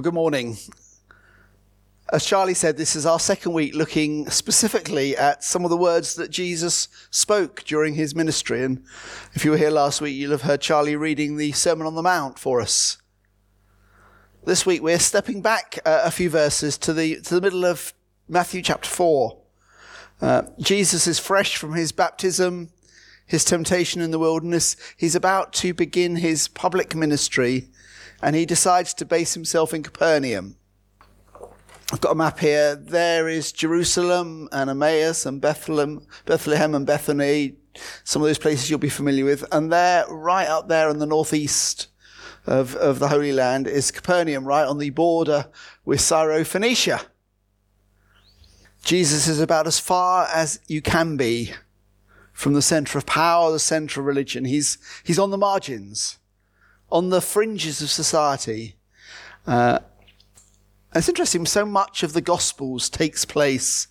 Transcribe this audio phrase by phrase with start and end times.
[0.00, 0.56] Well, good morning.
[2.10, 6.14] As Charlie said, this is our second week looking specifically at some of the words
[6.14, 8.64] that Jesus spoke during his ministry.
[8.64, 8.82] And
[9.34, 12.02] if you were here last week, you'll have heard Charlie reading the Sermon on the
[12.02, 12.96] Mount for us.
[14.46, 17.92] This week, we're stepping back uh, a few verses to the, to the middle of
[18.26, 19.38] Matthew chapter 4.
[20.22, 22.70] Uh, Jesus is fresh from his baptism,
[23.26, 24.76] his temptation in the wilderness.
[24.96, 27.68] He's about to begin his public ministry
[28.22, 30.56] and he decides to base himself in Capernaum.
[31.92, 32.76] I've got a map here.
[32.76, 37.54] There is Jerusalem and Emmaus and Bethlehem, Bethlehem and Bethany,
[38.04, 39.44] some of those places you'll be familiar with.
[39.50, 41.88] And there, right up there in the northeast
[42.46, 45.46] of, of the Holy Land, is Capernaum, right on the border
[45.84, 47.06] with Syrophoenicia.
[48.84, 51.52] Jesus is about as far as you can be
[52.32, 54.44] from the center of power, the center of religion.
[54.44, 56.19] He's, he's on the margins
[56.90, 58.74] on the fringes of society.
[59.46, 59.78] Uh,
[60.94, 63.86] it's interesting, so much of the Gospels takes place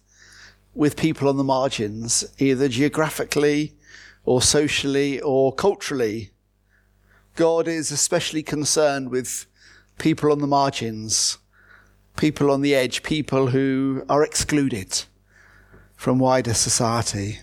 [0.76, 3.74] with people on the margins, either geographically
[4.26, 6.32] or socially or culturally.
[7.36, 9.46] God is especially concerned with
[9.98, 11.38] people on the margins,
[12.18, 15.04] people on the edge, people who are excluded
[15.96, 17.40] from wider society.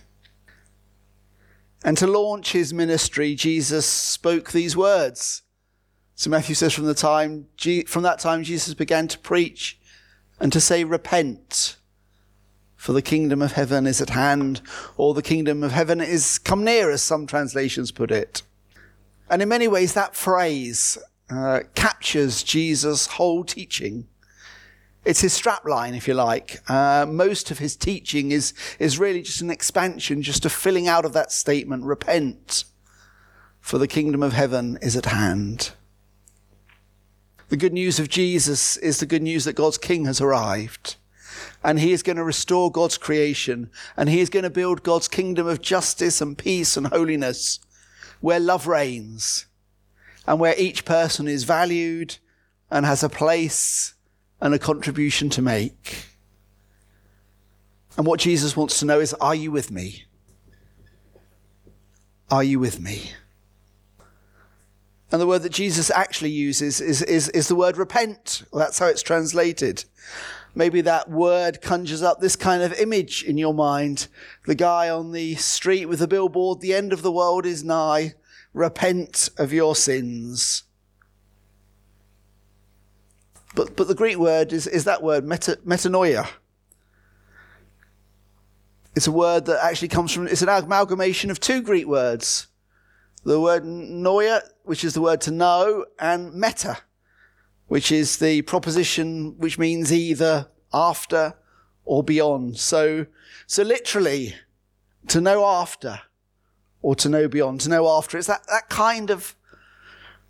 [1.83, 5.43] And to launch his ministry, Jesus spoke these words
[6.17, 7.47] so Matthew says from the time,
[7.87, 9.79] from that time Jesus began to preach
[10.41, 11.77] and to say, repent,
[12.75, 14.63] for the kingdom of heaven is at hand,
[14.97, 18.43] or the kingdom of heaven is come near, as some translations put it.
[19.29, 20.97] And in many ways, that phrase
[21.29, 24.07] uh, captures Jesus' whole teaching.
[25.05, 26.61] It's his strapline, if you like.
[26.67, 31.05] Uh, most of his teaching is, is really just an expansion, just a filling out
[31.05, 32.65] of that statement, repent,
[33.61, 35.73] for the kingdom of heaven is at hand.
[37.49, 40.97] The good news of Jesus is the good news that God's King has arrived.
[41.63, 43.71] And he is going to restore God's creation.
[43.97, 47.61] And he is going to build God's kingdom of justice and peace and holiness,
[48.21, 49.47] where love reigns
[50.27, 52.19] and where each person is valued
[52.71, 53.95] and has a place
[54.41, 56.07] and a contribution to make.
[57.97, 60.05] And what Jesus wants to know is, are you with me?
[62.29, 63.13] Are you with me?
[65.13, 68.43] And the word that Jesus actually uses is, is, is the word repent.
[68.53, 69.85] That's how it's translated.
[70.55, 74.09] Maybe that word conjures up this kind of image in your mind.
[74.47, 78.15] The guy on the street with the billboard, the end of the world is nigh.
[78.53, 80.65] Repent of your sins.
[83.55, 86.29] But, but the Greek word is, is that word, meta, metanoia.
[88.95, 92.49] It's a word that actually comes from, it's an amalgamation of two Greek words
[93.27, 96.79] the word noia, which is the word to know, and meta,
[97.67, 101.35] which is the proposition which means either after
[101.85, 102.57] or beyond.
[102.57, 103.07] So,
[103.49, 104.37] so literally,
[105.09, 106.03] to know after
[106.83, 108.17] or to know beyond, to know after.
[108.17, 109.35] It's that, that kind of,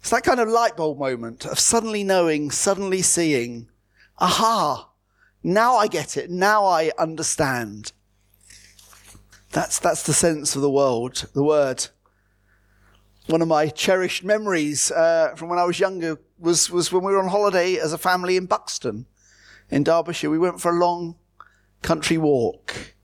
[0.01, 3.69] it's that kind of light bulb moment of suddenly knowing, suddenly seeing,
[4.19, 4.91] aha,
[5.43, 6.31] now I get it.
[6.31, 7.93] Now I understand.
[9.53, 11.89] That's, that's the sense of the world, the word
[13.26, 17.12] one of my cherished memories uh, from when I was younger was, was when we
[17.12, 19.06] were on holiday as a family in Buxton
[19.70, 20.31] in Derbyshire.
[20.31, 21.16] We went for a long
[21.82, 22.94] country walk.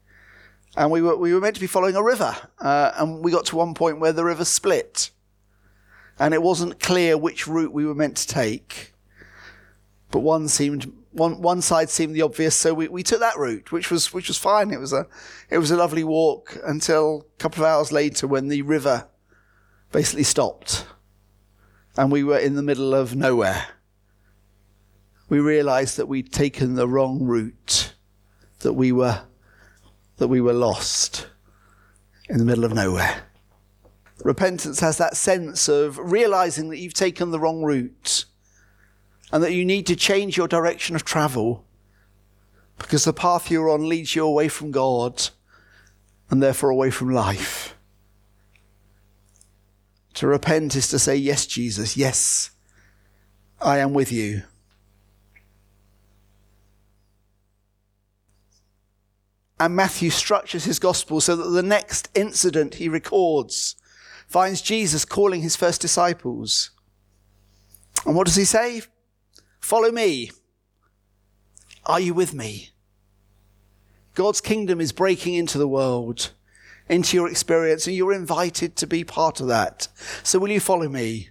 [0.77, 2.35] And we were, we were meant to be following a river.
[2.61, 5.11] Uh, and we got to one point where the river split.
[6.19, 8.93] And it wasn't clear which route we were meant to take.
[10.11, 13.73] But one seemed, one, one side seemed the obvious, so we, we took that route,
[13.73, 14.71] which was, which was fine.
[14.71, 15.07] It was a,
[15.51, 19.09] it was a lovely walk until a couple of hours later when the river
[19.93, 20.87] basically stopped
[21.97, 23.67] and we were in the middle of nowhere.
[25.29, 27.95] We realized that we'd taken the wrong route,
[28.61, 29.23] that we were,
[30.17, 31.29] that we were lost
[32.29, 33.25] in the middle of nowhere.
[34.25, 38.25] Repentance has that sense of realizing that you've taken the wrong route
[39.33, 41.65] and that you need to change your direction of travel
[42.79, 45.29] because the path you're on leads you away from God
[46.31, 47.75] and therefore away from life.
[50.23, 52.53] To repent is to say, Yes, Jesus, yes,
[53.61, 54.45] I am with you.
[59.59, 63.75] And Matthew structures his gospel so that the next incident he records
[64.29, 66.71] finds Jesus calling his first disciples.
[68.07, 68.83] And what does he say?
[69.59, 70.31] Follow me.
[71.85, 72.71] Are you with me?
[74.15, 76.31] God's kingdom is breaking into the world
[76.89, 79.89] into your experience and you're invited to be part of that.
[80.23, 81.31] So will you follow me?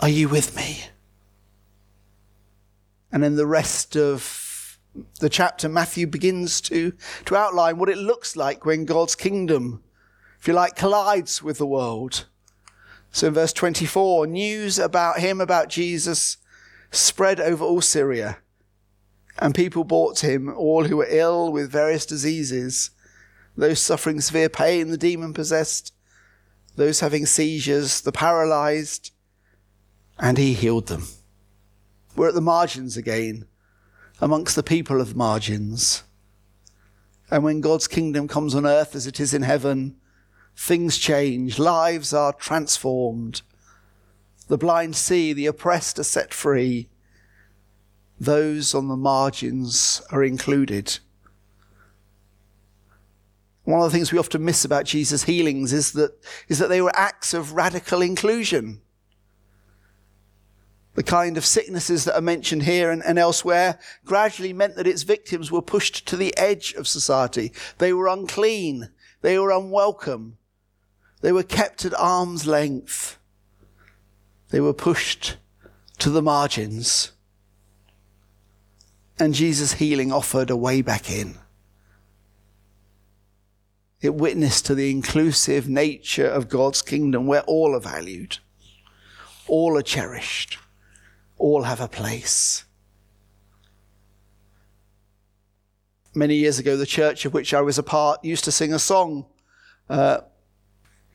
[0.00, 0.84] Are you with me?
[3.12, 4.78] And in the rest of
[5.20, 6.92] the chapter, Matthew begins to,
[7.26, 9.82] to outline what it looks like when God's kingdom,
[10.38, 12.26] if you like, collides with the world.
[13.12, 16.36] So in verse 24, news about him, about Jesus,
[16.90, 18.38] spread over all Syria.
[19.38, 22.90] And people brought him all who were ill with various diseases,
[23.56, 25.92] those suffering severe pain, the demon possessed,
[26.76, 29.12] those having seizures, the paralyzed,
[30.18, 31.06] and he healed them.
[32.16, 33.46] We're at the margins again,
[34.20, 36.02] amongst the people of the margins.
[37.30, 39.96] And when God's kingdom comes on earth as it is in heaven,
[40.56, 43.42] things change, lives are transformed.
[44.48, 46.88] The blind see, the oppressed are set free.
[48.18, 50.98] Those on the margins are included.
[53.64, 56.12] One of the things we often miss about Jesus' healings is that,
[56.48, 58.80] is that they were acts of radical inclusion.
[60.94, 65.02] The kind of sicknesses that are mentioned here and, and elsewhere gradually meant that its
[65.02, 67.52] victims were pushed to the edge of society.
[67.78, 68.90] They were unclean.
[69.20, 70.38] They were unwelcome.
[71.20, 73.18] They were kept at arm's length.
[74.48, 75.36] They were pushed
[75.98, 77.12] to the margins.
[79.18, 81.36] And Jesus' healing offered a way back in.
[84.00, 88.38] It witnessed to the inclusive nature of God's kingdom where all are valued,
[89.46, 90.56] all are cherished,
[91.36, 92.64] all have a place.
[96.14, 98.78] Many years ago, the church of which I was a part used to sing a
[98.78, 99.26] song.
[99.88, 100.22] Uh,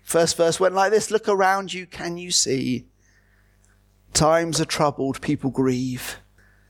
[0.04, 2.86] first verse went like this Look around you, can you see?
[4.14, 6.18] Times are troubled, people grieve.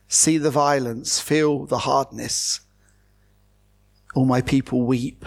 [0.08, 2.62] See the violence, feel the hardness.
[4.16, 5.26] All my people weep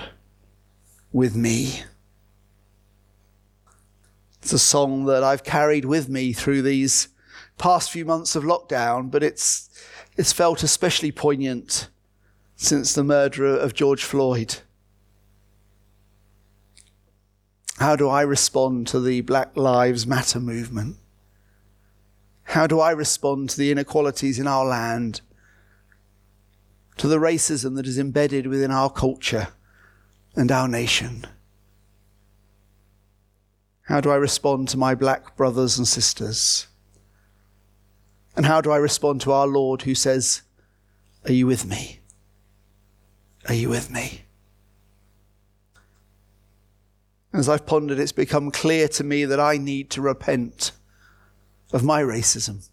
[1.13, 1.83] with me.
[4.43, 7.09] It's a song that I've carried with me through these
[7.59, 9.69] past few months of lockdown, but it's,
[10.17, 11.89] it's felt especially poignant
[12.57, 14.59] since the murder of George Floyd.
[17.79, 20.97] How do I respond to the Black Lives Matter movement?
[22.45, 25.21] How do I respond to the inequalities in our land?
[26.97, 29.49] To the racism that is embedded within our culture
[30.37, 31.27] and our nation?
[33.83, 36.67] How do I respond to my black brothers and sisters?
[38.37, 40.43] And how do I respond to our Lord who says,
[41.25, 42.01] Are you with me?
[43.49, 44.23] Are you with me?
[47.33, 50.73] As I've pondered, it's become clear to me that I need to repent
[51.73, 52.69] of my racism.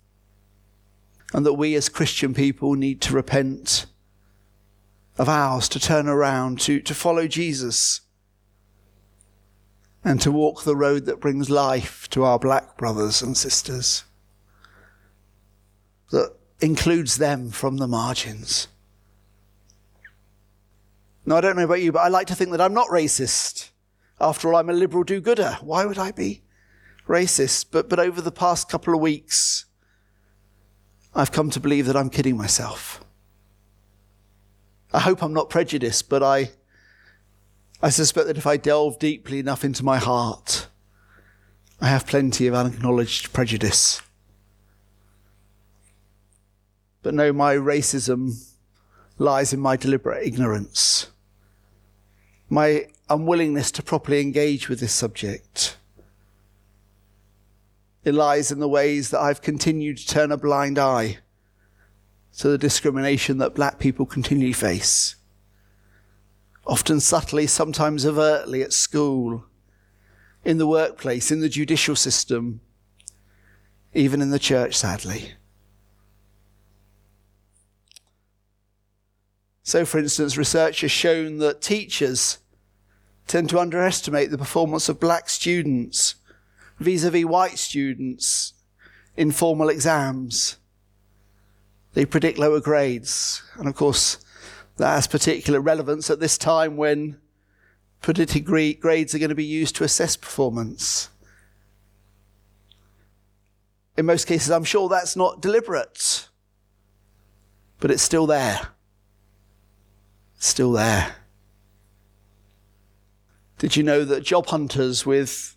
[1.33, 3.85] And that we as Christian people need to repent
[5.17, 8.01] of ours, to turn around, to, to follow Jesus,
[10.03, 14.03] and to walk the road that brings life to our black brothers and sisters
[16.11, 18.67] that includes them from the margins.
[21.25, 23.69] Now, I don't know about you, but I like to think that I'm not racist.
[24.21, 25.57] After all, I'm a liberal do gooder.
[25.61, 26.43] Why would I be
[27.07, 27.65] racist?
[27.71, 29.65] But, but over the past couple of weeks,
[31.15, 33.03] I've come to believe that I'm kidding myself.
[34.95, 36.51] I hope I'm not prejudiced, but I,
[37.81, 40.67] I suspect that if I delve deeply enough into my heart,
[41.81, 44.01] I have plenty of unacknowledged prejudice.
[47.03, 48.53] But no, my racism
[49.17, 51.07] lies in my deliberate ignorance,
[52.47, 55.75] my unwillingness to properly engage with this subject.
[58.05, 61.17] It lies in the ways that I've continued to turn a blind eye
[62.39, 65.15] to the discrimination that black people continually face.
[66.65, 69.45] Often subtly, sometimes overtly at school,
[70.43, 72.61] in the workplace, in the judicial system,
[73.93, 75.33] even in the church, sadly.
[79.63, 82.37] So, for instance, research has shown that teachers
[83.27, 86.15] tend to underestimate the performance of black students
[86.77, 88.53] vis a vis white students
[89.17, 90.57] in formal exams.
[91.95, 93.41] They predict lower grades.
[93.55, 94.23] And of course,
[94.77, 97.17] that has particular relevance at this time when
[98.01, 101.09] predicted grades are going to be used to assess performance.
[103.97, 106.29] In most cases, I'm sure that's not deliberate,
[107.79, 108.67] but it's still there
[110.45, 111.15] still there.
[113.57, 115.55] Did you know that job hunters with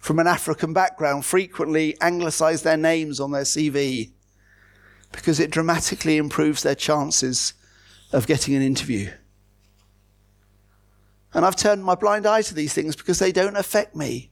[0.00, 4.12] from an African background frequently anglicize their names on their CV
[5.12, 7.54] because it dramatically improves their chances
[8.12, 9.10] of getting an interview?
[11.32, 14.30] And I've turned my blind eye to these things because they don't affect me.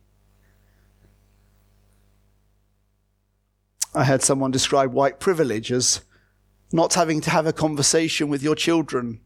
[3.95, 6.03] I had someone describe white privilege as
[6.73, 9.21] not having to have a conversation with your children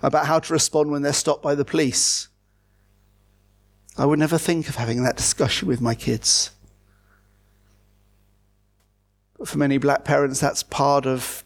[0.00, 2.28] about how to respond when they're stopped by the police.
[3.96, 6.52] I would never think of having that discussion with my kids.
[9.44, 11.44] For many black parents, that's part of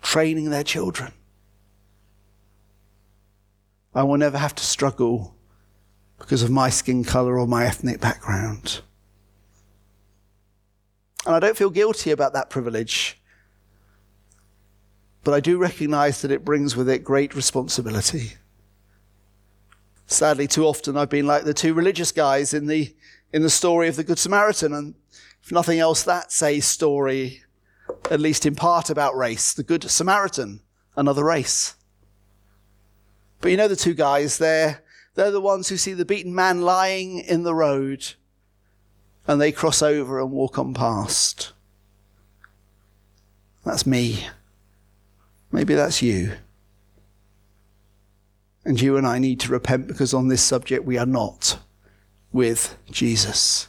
[0.00, 1.12] training their children.
[3.94, 5.36] I will never have to struggle
[6.18, 8.80] because of my skin color or my ethnic background.
[11.26, 13.20] And I don't feel guilty about that privilege.
[15.24, 18.34] But I do recognize that it brings with it great responsibility.
[20.06, 22.94] Sadly, too often I've been like the two religious guys in the,
[23.32, 24.72] in the story of the Good Samaritan.
[24.72, 24.94] And
[25.42, 27.42] if nothing else, that's a story,
[28.10, 29.52] at least in part, about race.
[29.52, 30.60] The Good Samaritan,
[30.96, 31.74] another race.
[33.40, 34.82] But you know the two guys, they're,
[35.14, 38.14] they're the ones who see the beaten man lying in the road
[39.28, 41.52] and they cross over and walk on past.
[43.64, 44.26] That's me.
[45.52, 46.32] Maybe that's you.
[48.64, 51.58] And you and I need to repent because on this subject we are not
[52.32, 53.68] with Jesus.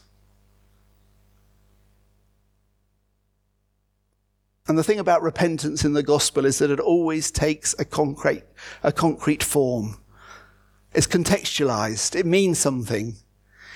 [4.70, 8.44] And the thing about repentance in the gospel is that it always takes a concrete,
[8.84, 10.00] a concrete form.
[10.94, 12.16] It's contextualized.
[12.16, 13.16] It means something.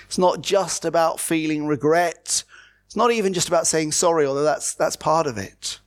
[0.05, 2.43] It's not just about feeling regret.
[2.85, 5.79] It's not even just about saying sorry, although that's, that's part of it.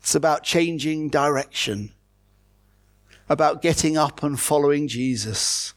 [0.00, 1.94] It's about changing direction,
[3.30, 5.72] about getting up and following Jesus.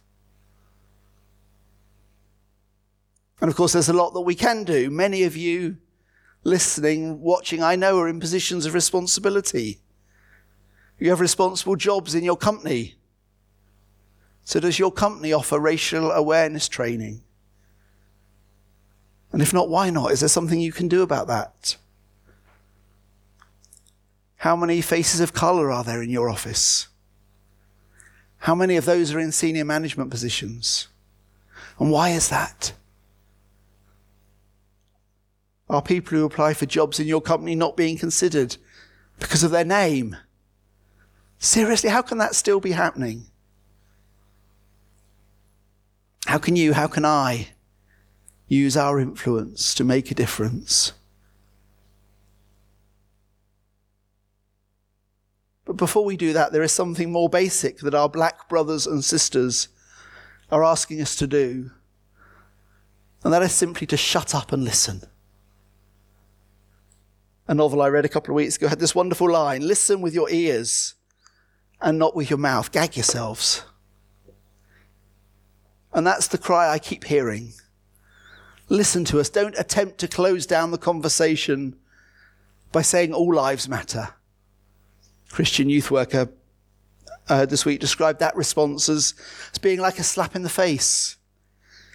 [3.40, 4.90] And of course, there's a lot that we can do.
[4.90, 5.78] Many of you
[6.48, 9.80] listening, watching, I know are in positions of responsibility.
[10.98, 12.96] You have responsible jobs in your company.
[14.46, 17.22] So does your company offer racial awareness training?
[19.34, 20.14] And if not, why not?
[20.14, 21.76] Is there something you can do about that?
[24.38, 26.88] How many faces of colour are there in your office?
[28.40, 30.88] How many of those are in senior management positions?
[31.78, 32.72] And why is that?
[35.70, 38.58] Are people who apply for jobs in your company not being considered
[39.20, 40.16] because of their name?
[41.40, 43.28] Seriously, how can that still be happening?
[46.26, 47.50] How can you, how can I
[48.48, 50.94] use our influence to make a difference?
[55.66, 59.04] But before we do that, there is something more basic that our black brothers and
[59.04, 59.68] sisters
[60.50, 61.72] are asking us to do.
[63.26, 65.02] And that is simply to shut up and listen
[67.48, 70.14] a novel I read a couple of weeks ago had this wonderful line listen with
[70.14, 70.96] your ears
[71.82, 72.72] and not with your mouth.
[72.72, 73.64] Gag yourselves.
[75.94, 77.54] And that's the cry I keep hearing.
[78.70, 79.30] Listen to us.
[79.30, 81.76] Don't attempt to close down the conversation
[82.72, 84.10] by saying all lives matter.
[85.30, 86.30] Christian youth worker
[87.30, 89.14] uh, this week described that response as,
[89.52, 91.16] as being like a slap in the face.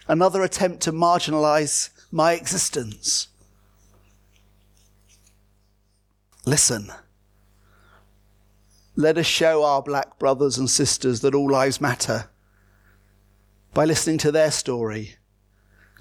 [0.08, 3.28] Another attempt to marginalize my existence.
[6.52, 6.92] Listen.
[8.94, 12.28] Let us show our black brothers and sisters that all lives matter
[13.72, 15.16] by listening to their story,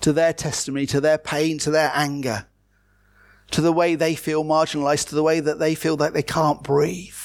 [0.02, 2.48] to their testimony, to their pain, to their anger,
[3.52, 6.62] to the way they feel marginalized, to the way that they feel that they can't
[6.62, 7.16] breathe.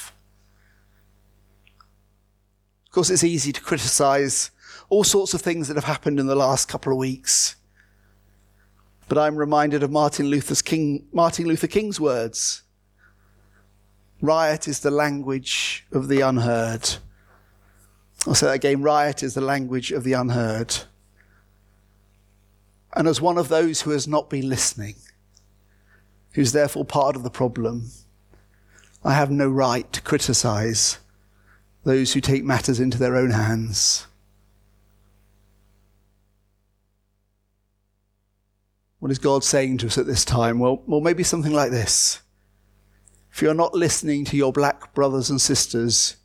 [2.87, 4.53] Of course, it's easy to criticize
[4.89, 7.57] all sorts of things that have happened in the last couple of weeks.
[9.09, 10.31] But I'm reminded of Martin,
[10.65, 12.63] King, Martin Luther King's words
[14.27, 16.97] Riot is the language of the unheard.
[18.27, 18.83] I'll say that again.
[18.83, 20.75] Riot is the language of the unheard.
[22.95, 24.97] And as one of those who has not been listening,
[26.33, 27.91] who's therefore part of the problem,
[29.05, 30.99] I have no right to criticize
[31.85, 34.07] those who take matters into their own hands.
[38.99, 40.59] What is God saying to us at this time?
[40.59, 42.23] Well, well, maybe something like this.
[43.37, 46.17] If you're not listening to your black brothers and sisters,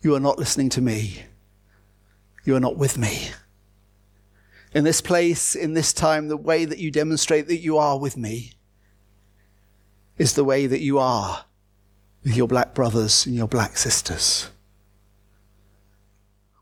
[0.00, 1.24] you are not listening to me.
[2.44, 3.30] You are not with me.
[4.72, 8.16] In this place, in this time, the way that you demonstrate that you are with
[8.16, 8.52] me
[10.18, 11.46] is the way that you are
[12.22, 14.48] with your black brothers and your black sisters.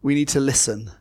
[0.00, 0.92] We need to listen.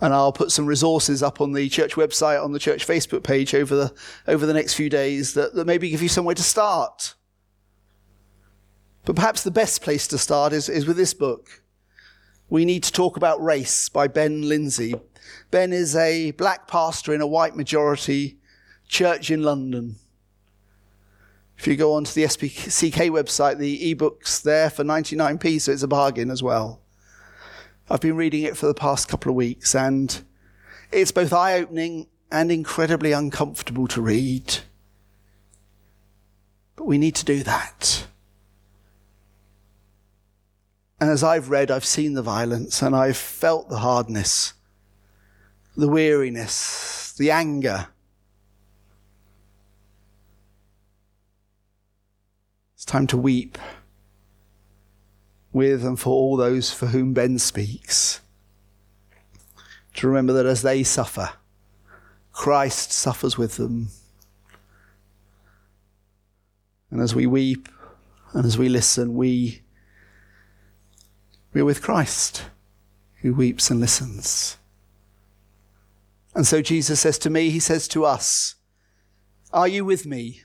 [0.00, 3.54] And I'll put some resources up on the church website, on the church Facebook page
[3.54, 3.94] over the,
[4.26, 7.14] over the next few days that, that maybe give you somewhere to start.
[9.04, 11.62] But perhaps the best place to start is, is with this book.
[12.48, 14.94] We Need to Talk About Race by Ben Lindsay.
[15.50, 18.38] Ben is a black pastor in a white majority
[18.88, 19.96] church in London.
[21.56, 25.88] If you go onto the SPCK website, the ebooks there for 99p, so it's a
[25.88, 26.79] bargain as well.
[27.90, 30.22] I've been reading it for the past couple of weeks, and
[30.92, 34.58] it's both eye opening and incredibly uncomfortable to read.
[36.76, 38.06] But we need to do that.
[41.00, 44.52] And as I've read, I've seen the violence and I've felt the hardness,
[45.76, 47.88] the weariness, the anger.
[52.74, 53.58] It's time to weep
[55.52, 58.20] with and for all those for whom Ben speaks.
[59.94, 61.30] To remember that as they suffer,
[62.32, 63.88] Christ suffers with them.
[66.90, 67.68] And as we weep
[68.32, 69.62] and as we listen, we,
[71.52, 72.44] we're with Christ
[73.22, 74.56] who weeps and listens.
[76.34, 78.54] And so Jesus says to me, He says to us,
[79.52, 80.42] Are you with me?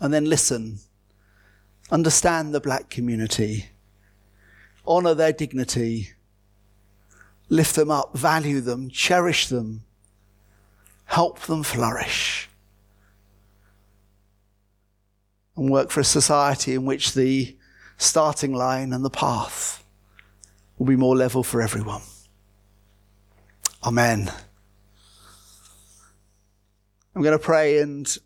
[0.00, 0.80] And then listen
[1.90, 3.66] understand the black community,
[4.86, 6.10] honor their dignity,
[7.48, 9.82] lift them up, value them, cherish them,
[11.06, 12.48] help them flourish,
[15.56, 17.56] and work for a society in which the
[17.96, 19.84] starting line and the path
[20.78, 22.02] will be more level for everyone.
[23.84, 24.32] Amen.
[27.14, 28.18] I'm going to pray and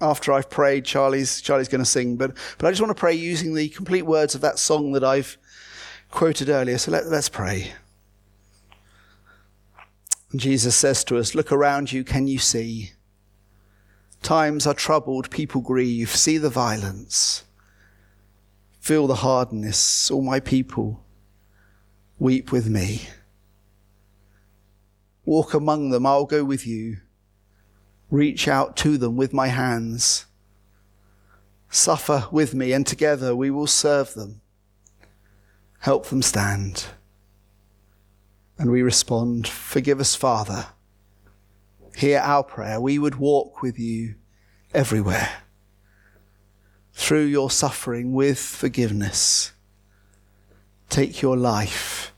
[0.00, 3.14] after I've prayed, Charlie's, Charlie's going to sing, but, but I just want to pray
[3.14, 5.38] using the complete words of that song that I've
[6.10, 6.78] quoted earlier.
[6.78, 7.72] So let, let's pray.
[10.34, 12.92] Jesus says to us, Look around you, can you see?
[14.22, 17.44] Times are troubled, people grieve, see the violence,
[18.80, 20.10] feel the hardness.
[20.10, 21.04] All my people,
[22.18, 23.08] weep with me.
[25.24, 26.98] Walk among them, I'll go with you
[28.10, 30.26] reach out to them with my hands.
[31.68, 34.40] Suffer with me, and together we will serve them.
[35.80, 36.86] Help them stand.
[38.58, 40.66] And we respond, Forgive us, Father.
[41.96, 42.80] Hear our prayer.
[42.80, 44.14] We would walk with you
[44.72, 45.30] everywhere.
[46.92, 49.52] Through your suffering with forgiveness,
[50.88, 52.14] take your life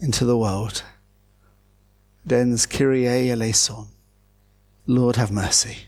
[0.00, 0.82] into the world.
[2.26, 3.86] Dens Kyrie eleison.
[4.86, 5.86] Lord, have mercy.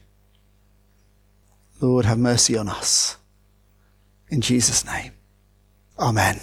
[1.80, 3.16] Lord, have mercy on us.
[4.28, 5.12] In Jesus' name,
[5.98, 6.40] Amen.